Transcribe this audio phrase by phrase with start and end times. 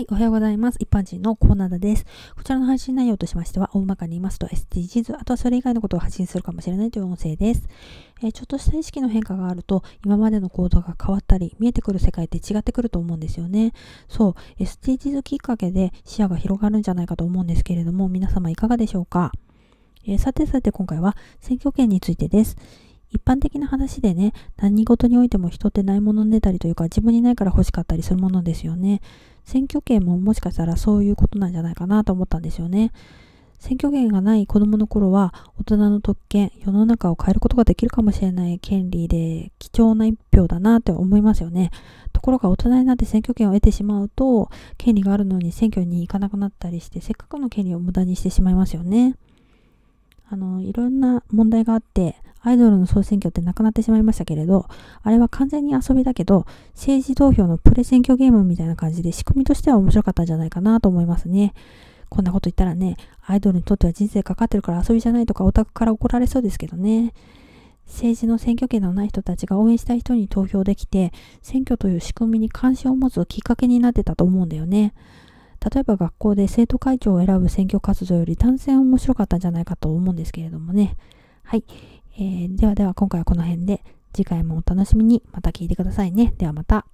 [0.00, 0.78] はい、おはようございます。
[0.80, 2.06] 一般人のコーナーです。
[2.34, 7.68] こちらの配信内容としましては、大まかに言いますと SDGs、あとはそれ以外のことを発信するかもしれないという音声です。
[8.22, 13.74] えー、ちょっとした意識の変化があると、今までの行動が変わったり、見えてくる世界って違ってくると思うんですよね。
[14.08, 19.32] そう、SDGs きっかけで視野が広がるんじゃないかと思うんですけれども、皆様いかがでしょうか、
[20.06, 22.56] えー、さてさて今回は選挙権についてです。
[23.10, 29.02] 一般的な話でね、何事においても人ってないものねたりというか自分にないから欲しかったりするものですよね。
[29.50, 32.92] 選挙権ももしかしたらそういうことなんじゃないかなと思ったんですよね。
[33.58, 41.72] 選挙権がない子供の頃は大人の特権、世の中を変えることができるかもしれない権利で貴重な一票だなって思いますよね。
[42.12, 49.16] ところが大人になって選挙権を得てしまうと、権利があるのに選挙に行かなくなったりして、せっかくの権利を無駄にしてしまいますよね。
[50.30, 54.66] あの、いろんな問題があって、アイドルの総選挙ってなくなってしまいましたけれど、
[55.02, 61.52] あれは完全に遊びだけど、政治投票のプレ選挙ゲームみたいな感じで仕組みとしては面白かったんじゃないかなと思いますね。
[62.08, 67.12] こんなこと言ったらね、アイドルにとっては人生かかってるから遊びじゃないとかオタクから怒られそうですけどね。
[67.86, 74.94] 政治の選挙権のない人たちが応援したい人に投票できて、選挙という仕組みに関心を持つきっかけになってたと思うんだよね。
[75.72, 80.96] 例えば学校で生徒会長を選ぶ選挙活動より単線面白かったんじゃないかと思うんですけれどもね。
[81.42, 81.64] はい。
[82.20, 83.82] えー、ではでは今回はこの辺で
[84.12, 86.34] 次回もお楽しみにまた聞いてくださいね。
[86.36, 86.86] ではまた。